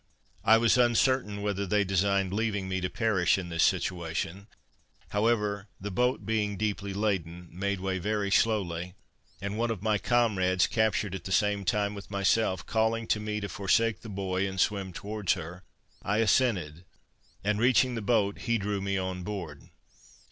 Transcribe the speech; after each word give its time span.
I 0.43 0.57
was 0.57 0.79
uncertain 0.79 1.43
whether 1.43 1.67
they 1.67 1.83
designed 1.83 2.33
leaving 2.33 2.67
me 2.67 2.81
to 2.81 2.89
perish 2.89 3.37
in 3.37 3.49
this 3.49 3.61
situation: 3.63 4.47
however, 5.09 5.67
the 5.79 5.91
boat 5.91 6.25
being 6.25 6.57
deeply 6.57 6.91
laden, 6.91 7.49
made 7.51 7.79
way 7.79 7.99
very 7.99 8.31
slowly, 8.31 8.95
and 9.43 9.59
one 9.59 9.69
of 9.69 9.83
my 9.83 9.99
comrades, 9.99 10.65
captured 10.65 11.13
at 11.13 11.25
the 11.25 11.31
same 11.31 11.63
time 11.65 11.93
with 11.93 12.09
myself, 12.09 12.65
calling 12.65 13.05
to 13.09 13.19
me 13.19 13.39
to 13.41 13.47
forsake 13.47 14.01
the 14.01 14.09
buoy 14.09 14.47
and 14.47 14.59
swim 14.59 14.91
towards 14.91 15.33
her, 15.33 15.61
I 16.01 16.17
assented, 16.17 16.83
and 17.43 17.59
reaching 17.59 17.93
the 17.93 18.01
boat, 18.01 18.39
he 18.39 18.57
drew 18.57 18.81
me 18.81 18.97
on 18.97 19.21
board. 19.21 19.69